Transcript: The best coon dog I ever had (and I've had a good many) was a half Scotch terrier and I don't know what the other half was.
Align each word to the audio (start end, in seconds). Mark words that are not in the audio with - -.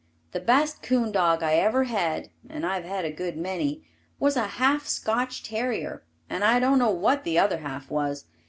The 0.31 0.39
best 0.39 0.81
coon 0.81 1.11
dog 1.11 1.43
I 1.43 1.57
ever 1.57 1.83
had 1.83 2.31
(and 2.49 2.65
I've 2.65 2.85
had 2.85 3.05
a 3.05 3.11
good 3.11 3.37
many) 3.37 3.83
was 4.19 4.35
a 4.35 4.47
half 4.57 4.87
Scotch 4.87 5.43
terrier 5.43 6.01
and 6.27 6.43
I 6.43 6.59
don't 6.59 6.79
know 6.79 6.89
what 6.89 7.23
the 7.23 7.37
other 7.37 7.59
half 7.59 7.91
was. 7.91 8.25